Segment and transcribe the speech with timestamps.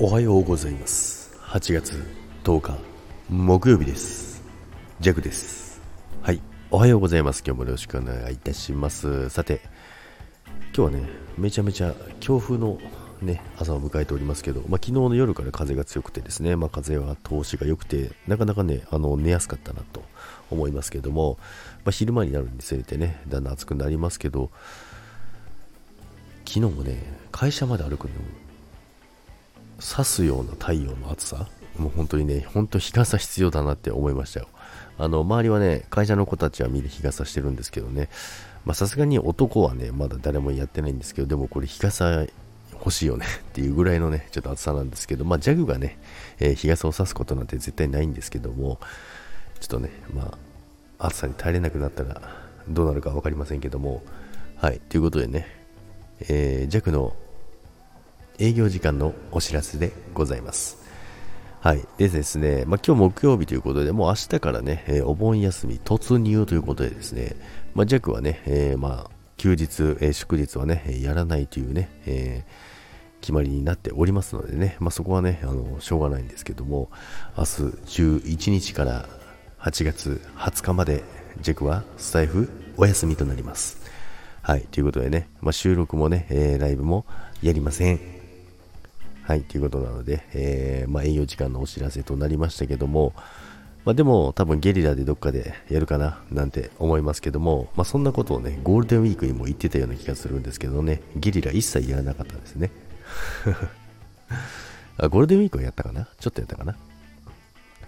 [0.00, 1.38] おはようございます。
[1.40, 2.04] 8月
[2.42, 2.78] 10日
[3.28, 4.42] 木曜日です。
[4.98, 5.80] ジャグです。
[6.20, 6.40] はい
[6.72, 7.44] おはようございます。
[7.46, 9.28] 今日もよろしくお願いいたします。
[9.28, 9.60] さて
[10.76, 11.08] 今日はね
[11.38, 12.80] めちゃめちゃ強風の
[13.22, 20.02] ね、朝を迎えておりますけど、まあ、昨日の夜から風が強くてですね、まあ、風は通しが良くて、なかなかね、あの寝やすかったなと
[20.50, 21.38] 思いますけども、
[21.84, 24.50] まあ、昼間になるにつれてね、だんだん暑くなりますけど、
[26.44, 27.00] 昨日もね、
[27.30, 28.10] 会社まで歩くの
[29.84, 31.46] 刺すような太陽の暑さ、
[31.78, 34.48] もう本当にね、本当日傘必要だなって思いましたよ。
[34.98, 38.08] あの、周りはね、会社の子たちはみんな日傘してるんですけどね、
[38.64, 42.26] まあさすがに男はね、まだ誰もやってないんですけど、でもこれ日傘
[42.72, 45.98] 欲しいよね っていうぐらいのね、ちょっと暑さなんですけど、まあ、ジャグがね、
[46.38, 48.78] えー、日傘を差すことなんて絶対ないんですけども、
[49.60, 50.36] ちょっとね、ま
[50.98, 52.20] あ、暑さに耐えれなくなったら
[52.68, 54.02] どうなるか分かりませんけども、
[54.56, 55.46] はい、ということでね、
[56.20, 57.16] えー、ジャグの
[58.38, 60.84] 営業時間のお知らせでございます。
[61.60, 61.86] はい。
[61.96, 67.36] でですね、まあ、今日木曜日ということで、もう明日からね、えー、お盆休み突入ということでですね、
[67.74, 72.44] まあ、ジャックはね、えー、まあ、休日、えー、祝日はね、やらないというね、え
[73.24, 76.90] 決まりになっておりますのでね、まあ、そこはね、あの、しょうがないんですけども、
[77.38, 77.48] 明日
[78.02, 79.08] 11日から
[79.60, 81.02] 8月20日まで、
[81.40, 83.80] ジェクはスタイフお休みとなります。
[84.42, 87.06] はい、ということでね、まあ、収録もね、えー、ライブも
[87.42, 88.23] やりません。
[89.26, 93.14] はい、ということなので、えー、まあ、営業時間のお知らせとなりましたけども、
[93.86, 102.70] まあ、でも多分ゲリラでどっかでやるかななんて思いますけども、まあ、そんなことをね、ゴールデンウィークにも言ってたような気がするんですけどね、ゲリラ一切やらなかったですね。
[104.98, 106.06] あゴールデンウィークはやったかな？
[106.20, 106.76] ちょっとやったかな？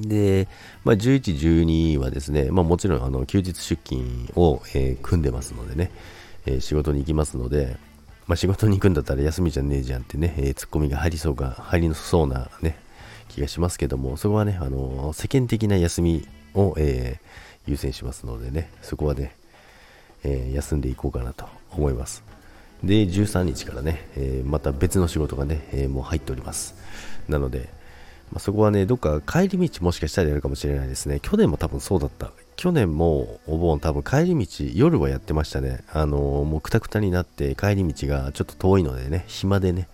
[0.00, 0.48] で、
[0.84, 5.90] まあ、11、12はですね、まあ、もちろんあの休日出勤を、えー、組んでますのでね、
[6.44, 7.78] えー、仕事に行きますので、
[8.32, 12.78] まあ、仕事に行くんだったら休みじゃねえじゃんってね、えー、ツッコミが入りそうが、入りそうなね、
[13.28, 17.20] 気がしますけども、そこはね、あの世間的な休みを、え
[17.66, 19.36] 優先しますのでね、そこはね、
[20.24, 22.24] え休んでいこうかなと思います。
[22.82, 26.74] で、13日からね、え、また別の仕事がね、え、もう入っております。
[27.28, 27.68] なので、
[28.30, 31.20] まあ、そこはね、どっか帰り道もしかしたらやるかもしれないですね。
[31.20, 32.32] 去年も多分そうだった。
[32.62, 35.82] 去年もお盆多分帰り道、夜はやってましたね。
[35.92, 39.88] あのー、もうくたくたになって帰り道がちょっと遠いのでね、暇でね、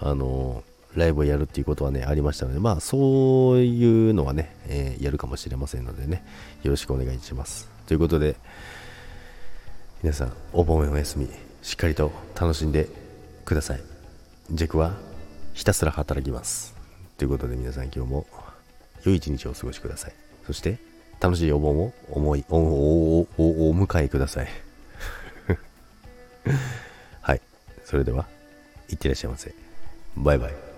[0.00, 0.62] あの
[0.94, 6.22] ライブをやるっていうことはね、ありましたので、まあそういうのはね、えやるかもしれませんのでね、
[6.62, 7.70] よろしくお願いします。
[7.86, 8.36] ということで、
[10.02, 11.28] 皆さん、お盆お休み
[11.62, 12.90] しっかりと楽しんで
[13.46, 13.80] ください
[14.50, 14.92] ジェクは
[15.54, 16.76] ひたすら働きます
[17.16, 18.26] ということで皆さん今日も
[19.04, 20.14] 良い一日をお過ごしください
[20.46, 20.89] そして
[21.20, 24.48] 楽しいお盆を思いおおおお迎えください。
[27.20, 27.40] はい。
[27.84, 28.26] それでは
[28.88, 29.54] いってらっしゃいませ。
[30.16, 30.69] バイバイ。